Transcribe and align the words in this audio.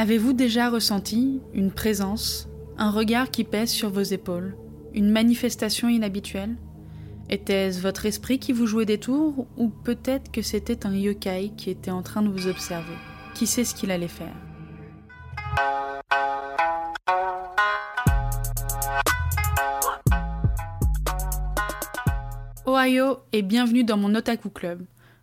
Avez-vous 0.00 0.32
déjà 0.32 0.70
ressenti 0.70 1.42
une 1.52 1.70
présence, 1.70 2.48
un 2.78 2.90
regard 2.90 3.30
qui 3.30 3.44
pèse 3.44 3.68
sur 3.68 3.90
vos 3.90 4.00
épaules, 4.00 4.56
une 4.94 5.10
manifestation 5.10 5.90
inhabituelle? 5.90 6.56
Était-ce 7.28 7.82
votre 7.82 8.06
esprit 8.06 8.38
qui 8.38 8.54
vous 8.54 8.66
jouait 8.66 8.86
des 8.86 8.96
tours 8.96 9.46
ou 9.58 9.68
peut-être 9.68 10.32
que 10.32 10.40
c'était 10.40 10.86
un 10.86 10.96
yokai 10.96 11.52
qui 11.54 11.68
était 11.68 11.90
en 11.90 12.00
train 12.00 12.22
de 12.22 12.30
vous 12.30 12.46
observer? 12.46 12.94
Qui 13.34 13.46
sait 13.46 13.62
ce 13.62 13.74
qu'il 13.74 13.90
allait 13.90 14.08
faire? 14.08 14.34
Ohio 22.66 23.18
et 23.34 23.42
bienvenue 23.42 23.84
dans 23.84 23.98
mon 23.98 24.14
Otaku 24.14 24.48
Club. 24.48 24.80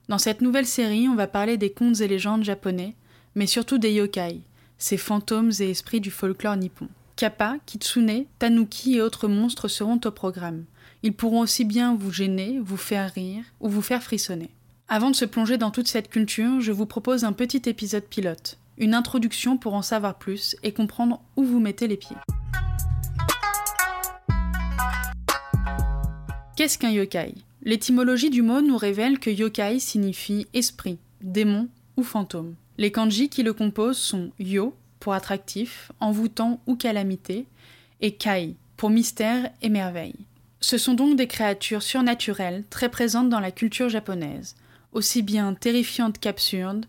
Dans 0.08 0.20
cette 0.20 0.42
nouvelle 0.42 0.68
série, 0.68 1.10
on 1.10 1.16
va 1.16 1.26
parler 1.26 1.58
des 1.58 1.72
contes 1.72 2.00
et 2.02 2.08
légendes 2.08 2.44
japonais, 2.44 2.96
mais 3.34 3.48
surtout 3.48 3.80
des 3.80 3.94
yokai, 3.94 4.44
ces 4.78 4.98
fantômes 4.98 5.52
et 5.60 5.70
esprits 5.70 6.02
du 6.02 6.12
folklore 6.12 6.58
nippon. 6.58 6.88
Kappa, 7.16 7.58
Kitsune, 7.66 8.26
Tanuki 8.38 8.98
et 8.98 9.02
autres 9.02 9.28
monstres 9.28 9.68
seront 9.68 10.00
au 10.06 10.12
programme. 10.12 10.66
Ils 11.04 11.14
pourront 11.14 11.42
aussi 11.42 11.66
bien 11.66 11.96
vous 11.96 12.12
gêner, 12.12 12.60
vous 12.64 12.78
faire 12.78 13.12
rire 13.14 13.44
ou 13.60 13.70
vous 13.70 13.82
faire 13.82 14.04
frissonner. 14.04 14.50
Avant 14.88 15.10
de 15.10 15.16
se 15.16 15.26
plonger 15.26 15.58
dans 15.58 15.72
toute 15.72 15.88
cette 15.88 16.10
culture, 16.10 16.62
je 16.62 16.72
vous 16.72 16.86
propose 16.86 17.24
un 17.24 17.34
petit 17.34 17.62
épisode 17.66 18.06
pilote, 18.06 18.58
une 18.78 18.94
introduction 18.94 19.58
pour 19.58 19.74
en 19.74 19.82
savoir 19.82 20.18
plus 20.18 20.56
et 20.64 20.72
comprendre 20.72 21.22
où 21.36 21.44
vous 21.44 21.60
mettez 21.60 21.88
les 21.88 21.98
pieds. 21.98 22.16
Qu'est-ce 26.56 26.78
qu'un 26.78 26.92
yokai? 26.92 27.36
L'étymologie 27.64 28.30
du 28.30 28.42
mot 28.42 28.62
nous 28.62 28.78
révèle 28.78 29.20
que 29.20 29.30
yokai 29.30 29.80
signifie 29.80 30.48
esprit, 30.54 31.00
démon 31.22 31.68
ou 31.98 32.04
fantôme. 32.04 32.56
Les 32.78 32.92
kanji 32.92 33.30
qui 33.30 33.44
le 33.44 33.54
composent 33.54 33.98
sont 33.98 34.32
yo 34.40 34.76
pour 35.00 35.14
attractif, 35.14 35.92
envoûtant 36.00 36.62
ou 36.68 36.76
calamité, 36.76 37.46
et 38.02 38.16
kai 38.16 38.56
pour 38.76 38.90
mystère 38.90 39.50
et 39.62 39.70
merveille. 39.70 40.26
Ce 40.60 40.78
sont 40.78 40.94
donc 40.94 41.16
des 41.16 41.28
créatures 41.28 41.84
surnaturelles 41.84 42.64
très 42.70 42.90
présentes 42.90 43.30
dans 43.30 43.40
la 43.40 43.52
culture 43.52 43.90
japonaise, 43.90 44.56
aussi 44.92 45.22
bien 45.22 45.54
terrifiantes 45.54 46.20
qu'absurdes, 46.20 46.86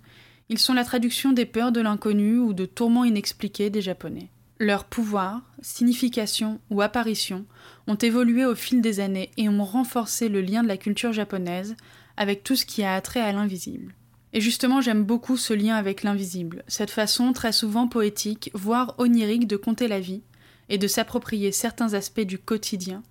ils 0.50 0.58
sont 0.58 0.72
la 0.72 0.84
traduction 0.84 1.32
des 1.32 1.44
peurs 1.44 1.72
de 1.72 1.80
l'inconnu 1.80 2.38
ou 2.38 2.54
de 2.54 2.64
tourments 2.64 3.04
inexpliqués 3.04 3.68
des 3.68 3.82
Japonais. 3.82 4.30
Leurs 4.58 4.84
pouvoirs, 4.84 5.42
signification 5.60 6.58
ou 6.70 6.80
apparition 6.80 7.44
ont 7.86 7.96
évolué 7.96 8.44
au 8.44 8.54
fil 8.54 8.80
des 8.80 8.98
années 9.00 9.30
et 9.36 9.48
ont 9.48 9.62
renforcé 9.62 10.28
le 10.28 10.40
lien 10.40 10.62
de 10.62 10.68
la 10.68 10.78
culture 10.78 11.12
japonaise 11.12 11.76
avec 12.16 12.42
tout 12.42 12.56
ce 12.56 12.64
qui 12.64 12.82
a 12.82 12.94
attrait 12.94 13.20
à 13.20 13.32
l'invisible. 13.32 13.94
Et 14.32 14.40
justement, 14.40 14.80
j'aime 14.80 15.04
beaucoup 15.04 15.36
ce 15.36 15.54
lien 15.54 15.76
avec 15.76 16.02
l'invisible, 16.02 16.64
cette 16.68 16.90
façon 16.90 17.32
très 17.32 17.52
souvent 17.52 17.88
poétique, 17.88 18.50
voire 18.54 18.94
onirique 18.98 19.46
de 19.46 19.56
compter 19.56 19.88
la 19.88 20.00
vie 20.00 20.22
et 20.68 20.78
de 20.78 20.86
s'approprier 20.86 21.50
certains 21.52 21.94
aspects 21.94 22.20
du 22.20 22.38
quotidien 22.38 23.02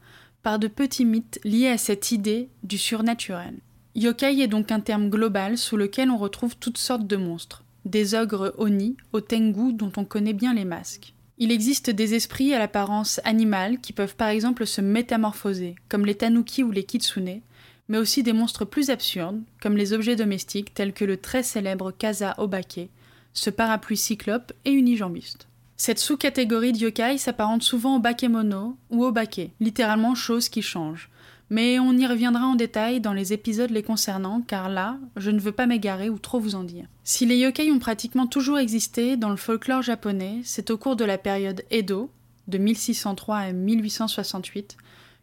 par 0.44 0.59
de 0.59 0.68
petits 0.68 1.06
mythes 1.06 1.40
liés 1.44 1.70
à 1.70 1.78
cette 1.78 2.12
idée 2.12 2.50
du 2.64 2.78
surnaturel. 2.78 3.56
Yokai 3.96 4.42
est 4.42 4.48
donc 4.48 4.72
un 4.72 4.80
terme 4.80 5.09
global 5.09 5.58
sous 5.58 5.76
lequel 5.76 6.12
on 6.12 6.18
retrouve 6.18 6.56
toutes 6.56 6.78
sortes 6.78 7.08
de 7.08 7.16
monstres, 7.16 7.64
des 7.86 8.14
ogres 8.14 8.54
oni 8.59 8.96
au 9.12 9.22
tengu 9.22 9.74
dont 9.74 9.92
on 9.98 10.06
connaît 10.06 10.34
bien 10.34 10.54
les 10.54 10.66
masques. 10.66 11.14
Il 11.40 11.52
existe 11.52 11.90
des 11.90 12.14
esprits 12.14 12.54
à 12.54 12.59
l'apparence 12.59 13.20
animale 13.24 13.80
qui 13.80 13.94
peuvent 13.94 14.16
par 14.16 14.30
exemple 14.30 14.66
se 14.66 14.81
métamorphoser, 14.81 15.76
comme 15.90 16.06
les 16.06 16.16
tanuki 16.16 16.64
ou 16.64 16.72
les 16.72 16.84
kitsune, 16.84 17.42
mais 17.90 17.98
aussi 17.98 18.24
des 18.24 18.34
monstres 18.34 18.66
plus 18.66 18.90
absurdes, 18.90 19.42
comme 19.62 19.78
les 19.78 19.94
objets 19.94 20.16
domestiques 20.16 20.74
tels 20.74 20.94
que 20.94 21.06
le 21.06 21.18
très 21.18 21.44
célèbre 21.44 21.92
Kaza 21.92 22.36
Obake, 22.38 22.90
ce 23.34 23.50
parapluie 23.50 23.98
cyclope 23.98 24.52
et 24.66 24.72
unijambiste. 24.72 25.48
Cette 25.80 26.00
sous-catégorie 26.00 26.74
de 26.74 26.80
yokai 26.80 27.20
s'apparente 27.20 27.62
souvent 27.62 27.98
au 27.98 28.00
bakemono 28.00 28.76
ou 28.90 29.06
au 29.06 29.12
bake, 29.12 29.52
littéralement 29.60 30.16
chose 30.16 30.50
qui 30.50 30.64
change. 30.64 31.09
Mais 31.52 31.78
on 31.78 31.94
y 31.94 32.08
reviendra 32.08 32.46
en 32.46 32.56
détail 32.56 33.00
dans 33.00 33.14
les 33.14 33.31
épisodes 33.31 33.70
les 33.70 33.84
concernant, 33.84 34.42
car 34.42 34.70
là, 34.70 34.97
je 35.16 35.30
ne 35.30 35.40
veux 35.40 35.52
pas 35.52 35.68
m'égarer 35.68 36.09
ou 36.09 36.18
trop 36.18 36.40
vous 36.40 36.56
en 36.56 36.64
dire. 36.64 36.88
Si 37.03 37.28
les 37.28 37.38
yokai 37.38 37.72
ont 37.72 37.80
pratiquement 37.80 38.26
toujours 38.26 38.58
existé 38.58 39.18
dans 39.18 39.30
le 39.30 39.38
folklore 39.38 39.84
japonais, 39.84 40.42
c'est 40.44 40.72
au 40.72 40.78
cours 40.78 40.96
de 40.96 41.06
la 41.06 41.20
période 41.20 41.64
Edo, 41.70 42.09
de 42.47 42.58
1603 42.58 43.38
à 43.38 43.52
1868, 43.52 44.78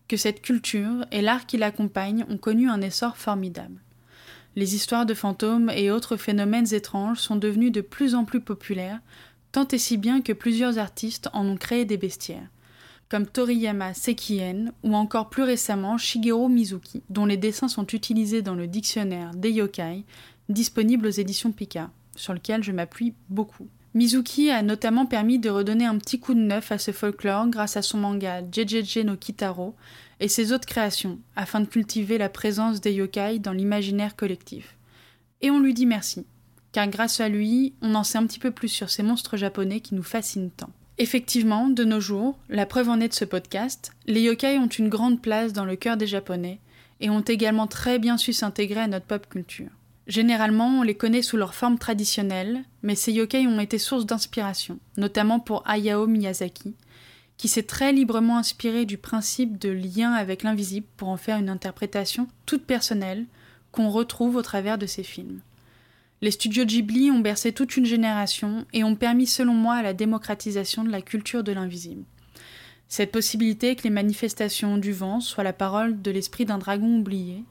que 0.08 0.16
cette 0.16 0.42
culture 0.42 1.06
et 1.10 1.22
l'art 1.22 1.46
qui 1.46 1.56
l'accompagne 1.56 2.24
ont 2.28 2.38
connu 2.38 2.68
un 2.68 2.80
essor 2.80 3.16
formidable. 3.16 3.80
Les 4.56 4.74
histoires 4.74 5.06
de 5.06 5.14
fantômes 5.14 5.70
et 5.70 5.90
autres 5.90 6.16
phénomènes 6.16 6.72
étranges 6.72 7.18
sont 7.18 7.36
devenus 7.36 7.72
de 7.72 7.80
plus 7.80 8.14
en 8.14 8.24
plus 8.24 8.40
populaires, 8.40 9.00
tant 9.50 9.66
et 9.68 9.78
si 9.78 9.96
bien 9.96 10.20
que 10.20 10.32
plusieurs 10.32 10.78
artistes 10.78 11.28
en 11.32 11.46
ont 11.46 11.56
créé 11.56 11.84
des 11.84 11.96
bestiaires, 11.96 12.48
comme 13.08 13.26
Toriyama 13.26 13.94
Sekien 13.94 14.72
ou 14.82 14.94
encore 14.94 15.30
plus 15.30 15.42
récemment 15.42 15.98
Shigeru 15.98 16.48
Mizuki, 16.48 17.02
dont 17.10 17.26
les 17.26 17.36
dessins 17.36 17.68
sont 17.68 17.86
utilisés 17.88 18.42
dans 18.42 18.54
le 18.54 18.66
dictionnaire 18.66 19.32
des 19.34 19.50
yokai, 19.50 20.04
disponible 20.48 21.06
aux 21.06 21.10
éditions 21.10 21.52
Pika, 21.52 21.90
sur 22.14 22.34
lequel 22.34 22.62
je 22.62 22.72
m'appuie 22.72 23.14
beaucoup. 23.28 23.68
Mizuki 23.94 24.50
a 24.50 24.62
notamment 24.62 25.06
permis 25.06 25.38
de 25.38 25.48
redonner 25.48 25.86
un 25.86 25.98
petit 25.98 26.18
coup 26.18 26.34
de 26.34 26.40
neuf 26.40 26.72
à 26.72 26.78
ce 26.78 26.90
folklore 26.90 27.46
grâce 27.46 27.76
à 27.76 27.82
son 27.82 27.98
manga 27.98 28.42
JJJ 28.42 29.04
no 29.04 29.16
Kitaro 29.16 29.76
et 30.18 30.26
ses 30.26 30.52
autres 30.52 30.66
créations, 30.66 31.20
afin 31.36 31.60
de 31.60 31.66
cultiver 31.66 32.18
la 32.18 32.28
présence 32.28 32.80
des 32.80 32.92
yokai 32.92 33.38
dans 33.38 33.52
l'imaginaire 33.52 34.16
collectif. 34.16 34.76
Et 35.42 35.50
on 35.52 35.60
lui 35.60 35.74
dit 35.74 35.86
merci, 35.86 36.26
car 36.72 36.88
grâce 36.88 37.20
à 37.20 37.28
lui, 37.28 37.74
on 37.82 37.94
en 37.94 38.02
sait 38.02 38.18
un 38.18 38.26
petit 38.26 38.40
peu 38.40 38.50
plus 38.50 38.68
sur 38.68 38.90
ces 38.90 39.04
monstres 39.04 39.36
japonais 39.36 39.78
qui 39.78 39.94
nous 39.94 40.02
fascinent 40.02 40.50
tant. 40.50 40.70
Effectivement, 40.98 41.68
de 41.68 41.84
nos 41.84 42.00
jours, 42.00 42.36
la 42.48 42.66
preuve 42.66 42.88
en 42.88 43.00
est 43.00 43.08
de 43.08 43.14
ce 43.14 43.24
podcast, 43.24 43.92
les 44.06 44.22
yokai 44.22 44.58
ont 44.58 44.66
une 44.66 44.88
grande 44.88 45.22
place 45.22 45.52
dans 45.52 45.64
le 45.64 45.76
cœur 45.76 45.96
des 45.96 46.06
Japonais 46.06 46.60
et 47.00 47.10
ont 47.10 47.20
également 47.20 47.68
très 47.68 48.00
bien 48.00 48.16
su 48.16 48.32
s'intégrer 48.32 48.80
à 48.80 48.88
notre 48.88 49.06
pop 49.06 49.28
culture. 49.28 49.70
Généralement, 50.06 50.80
on 50.80 50.82
les 50.82 50.94
connaît 50.94 51.22
sous 51.22 51.36
leur 51.36 51.54
forme 51.54 51.78
traditionnelle, 51.78 52.64
mais 52.82 52.94
ces 52.94 53.12
yokai 53.12 53.46
ont 53.46 53.60
été 53.60 53.78
source 53.78 54.04
d'inspiration, 54.04 54.78
notamment 54.98 55.40
pour 55.40 55.62
Hayao 55.66 56.06
Miyazaki, 56.06 56.74
qui 57.38 57.48
s'est 57.48 57.62
très 57.62 57.92
librement 57.92 58.38
inspiré 58.38 58.84
du 58.84 58.98
principe 58.98 59.58
de 59.58 59.70
lien 59.70 60.12
avec 60.12 60.42
l'invisible 60.42 60.86
pour 60.96 61.08
en 61.08 61.16
faire 61.16 61.38
une 61.38 61.48
interprétation 61.48 62.28
toute 62.44 62.64
personnelle 62.64 63.24
qu'on 63.72 63.88
retrouve 63.88 64.36
au 64.36 64.42
travers 64.42 64.78
de 64.78 64.86
ses 64.86 65.02
films. 65.02 65.40
Les 66.20 66.30
studios 66.30 66.64
Ghibli 66.64 67.10
ont 67.10 67.20
bercé 67.20 67.52
toute 67.52 67.76
une 67.76 67.86
génération 67.86 68.66
et 68.72 68.84
ont 68.84 68.96
permis 68.96 69.26
selon 69.26 69.54
moi 69.54 69.82
la 69.82 69.94
démocratisation 69.94 70.84
de 70.84 70.90
la 70.90 71.02
culture 71.02 71.42
de 71.42 71.52
l'invisible. 71.52 72.04
Cette 72.88 73.10
possibilité 73.10 73.74
que 73.74 73.82
les 73.82 73.90
manifestations 73.90 74.76
du 74.78 74.92
vent 74.92 75.20
soient 75.20 75.44
la 75.44 75.52
parole 75.52 76.00
de 76.00 76.10
l'esprit 76.10 76.44
d'un 76.44 76.58
dragon 76.58 76.98
oublié, 76.98 77.42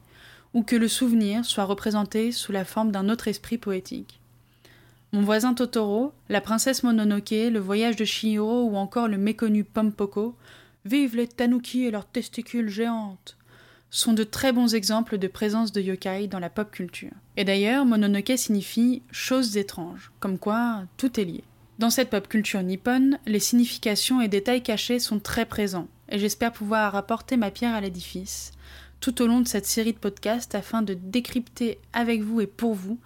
ou 0.54 0.62
que 0.62 0.76
le 0.76 0.88
souvenir 0.88 1.44
soit 1.44 1.64
représenté 1.64 2.32
sous 2.32 2.52
la 2.52 2.64
forme 2.64 2.92
d'un 2.92 3.08
autre 3.08 3.28
esprit 3.28 3.58
poétique. 3.58 4.20
Mon 5.12 5.22
voisin 5.22 5.54
Totoro, 5.54 6.12
la 6.28 6.40
princesse 6.40 6.82
Mononoke, 6.82 7.30
le 7.30 7.58
voyage 7.58 7.96
de 7.96 8.04
Shihiro 8.04 8.64
ou 8.64 8.76
encore 8.76 9.08
le 9.08 9.18
méconnu 9.18 9.62
Pompoko, 9.62 10.36
Vive 10.84 11.16
les 11.16 11.26
tanuki 11.26 11.84
et 11.84 11.90
leurs 11.90 12.06
testicules 12.06 12.68
géantes 12.68 13.38
sont 13.88 14.12
de 14.12 14.24
très 14.24 14.52
bons 14.52 14.74
exemples 14.74 15.18
de 15.18 15.28
présence 15.28 15.72
de 15.72 15.80
yokai 15.80 16.26
dans 16.26 16.40
la 16.40 16.50
pop 16.50 16.70
culture. 16.70 17.12
Et 17.36 17.44
d'ailleurs, 17.44 17.86
Mononoke 17.86 18.32
signifie 18.36 19.02
choses 19.10 19.56
étranges, 19.56 20.10
comme 20.20 20.36
quoi 20.36 20.82
tout 20.96 21.18
est 21.18 21.24
lié. 21.24 21.44
Dans 21.78 21.90
cette 21.90 22.10
pop 22.10 22.28
culture 22.28 22.62
nippone, 22.62 23.18
les 23.24 23.38
significations 23.38 24.20
et 24.20 24.28
détails 24.28 24.62
cachés 24.62 24.98
sont 24.98 25.20
très 25.20 25.46
présents, 25.46 25.88
et 26.08 26.18
j'espère 26.18 26.52
pouvoir 26.52 26.96
apporter 26.96 27.36
ma 27.36 27.50
pierre 27.50 27.74
à 27.74 27.80
l'édifice, 27.80 28.52
tout 29.04 29.20
au 29.20 29.26
long 29.26 29.42
de 29.42 29.48
cette 29.48 29.66
série 29.66 29.92
de 29.92 29.98
podcasts 29.98 30.54
afin 30.54 30.80
de 30.80 30.94
décrypter 30.94 31.76
avec 31.92 32.22
vous 32.22 32.40
et 32.40 32.46
pour 32.46 32.72
vous 32.72 32.98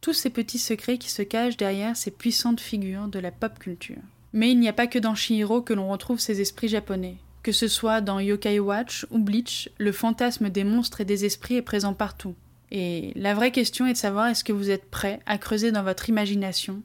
tous 0.00 0.14
ces 0.14 0.30
petits 0.30 0.58
secrets 0.58 0.96
qui 0.96 1.10
se 1.10 1.20
cachent 1.20 1.58
derrière 1.58 1.98
ces 1.98 2.10
puissantes 2.10 2.62
figures 2.62 3.08
de 3.08 3.18
la 3.18 3.30
pop 3.30 3.58
culture. 3.58 4.00
Mais 4.32 4.50
il 4.50 4.58
n'y 4.58 4.70
a 4.70 4.72
pas 4.72 4.86
que 4.86 4.98
dans 4.98 5.14
Shihiro 5.14 5.60
que 5.60 5.74
l'on 5.74 5.90
retrouve 5.90 6.18
ces 6.18 6.40
esprits 6.40 6.68
japonais. 6.68 7.18
Que 7.42 7.52
ce 7.52 7.68
soit 7.68 8.00
dans 8.00 8.20
Yokai 8.20 8.58
Watch 8.58 9.06
ou 9.10 9.18
Bleach, 9.18 9.68
le 9.76 9.92
fantasme 9.92 10.48
des 10.48 10.64
monstres 10.64 11.02
et 11.02 11.04
des 11.04 11.26
esprits 11.26 11.56
est 11.56 11.62
présent 11.62 11.92
partout. 11.92 12.34
Et 12.70 13.12
la 13.14 13.34
vraie 13.34 13.52
question 13.52 13.84
est 13.84 13.92
de 13.92 13.98
savoir 13.98 14.28
est-ce 14.28 14.44
que 14.44 14.52
vous 14.54 14.70
êtes 14.70 14.88
prêt 14.88 15.20
à 15.26 15.36
creuser 15.36 15.72
dans 15.72 15.82
votre 15.82 16.08
imagination 16.08 16.80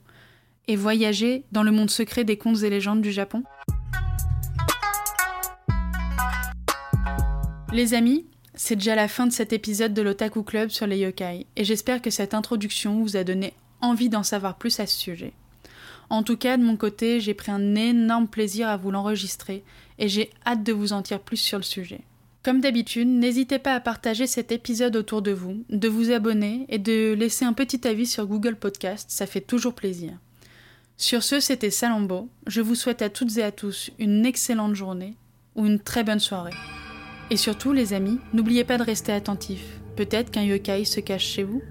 et 0.67 0.75
voyager 0.75 1.45
dans 1.53 1.63
le 1.63 1.71
monde 1.71 1.89
secret 1.89 2.25
des 2.25 2.37
contes 2.37 2.63
et 2.63 2.69
légendes 2.69 3.01
du 3.01 3.13
Japon? 3.13 3.41
Les 7.71 7.93
amis, 7.93 8.25
c'est 8.61 8.75
déjà 8.75 8.93
la 8.93 9.07
fin 9.07 9.25
de 9.25 9.31
cet 9.31 9.53
épisode 9.53 9.93
de 9.93 10.01
l'Otaku 10.01 10.43
Club 10.43 10.69
sur 10.69 10.85
les 10.85 10.97
yokai, 10.97 11.45
et 11.55 11.63
j'espère 11.63 12.01
que 12.01 12.09
cette 12.09 12.33
introduction 12.33 12.99
vous 12.99 13.15
a 13.15 13.23
donné 13.23 13.53
envie 13.79 14.09
d'en 14.09 14.21
savoir 14.21 14.57
plus 14.57 14.81
à 14.81 14.85
ce 14.85 14.99
sujet. 14.99 15.31
En 16.09 16.23
tout 16.23 16.35
cas, 16.35 16.57
de 16.57 16.63
mon 16.63 16.75
côté, 16.75 17.21
j'ai 17.21 17.33
pris 17.33 17.53
un 17.53 17.75
énorme 17.75 18.27
plaisir 18.27 18.67
à 18.67 18.75
vous 18.75 18.91
l'enregistrer, 18.91 19.63
et 19.97 20.09
j'ai 20.09 20.29
hâte 20.45 20.61
de 20.61 20.73
vous 20.73 20.91
en 20.91 20.99
dire 20.99 21.21
plus 21.21 21.37
sur 21.37 21.57
le 21.57 21.63
sujet. 21.63 22.01
Comme 22.43 22.59
d'habitude, 22.59 23.07
n'hésitez 23.07 23.59
pas 23.59 23.75
à 23.75 23.79
partager 23.79 24.27
cet 24.27 24.51
épisode 24.51 24.97
autour 24.97 25.21
de 25.21 25.31
vous, 25.31 25.63
de 25.69 25.87
vous 25.87 26.11
abonner 26.11 26.65
et 26.67 26.79
de 26.79 27.13
laisser 27.13 27.45
un 27.45 27.53
petit 27.53 27.87
avis 27.87 28.07
sur 28.07 28.27
Google 28.27 28.57
Podcast, 28.57 29.09
ça 29.09 29.25
fait 29.25 29.39
toujours 29.39 29.73
plaisir. 29.73 30.11
Sur 30.97 31.23
ce, 31.23 31.39
c'était 31.39 31.71
Salambo. 31.71 32.27
Je 32.45 32.59
vous 32.59 32.75
souhaite 32.75 33.01
à 33.01 33.09
toutes 33.09 33.37
et 33.37 33.43
à 33.43 33.53
tous 33.53 33.89
une 33.99 34.25
excellente 34.25 34.75
journée 34.75 35.15
ou 35.55 35.65
une 35.65 35.79
très 35.79 36.03
bonne 36.03 36.19
soirée. 36.19 36.51
Et 37.31 37.37
surtout, 37.37 37.73
les 37.73 37.93
amis, 37.93 38.19
n'oubliez 38.33 38.63
pas 38.63 38.77
de 38.77 38.83
rester 38.83 39.11
attentifs. 39.11 39.79
Peut-être 39.95 40.31
qu'un 40.31 40.43
yokai 40.43 40.85
se 40.85 40.99
cache 40.99 41.25
chez 41.25 41.43
vous 41.43 41.61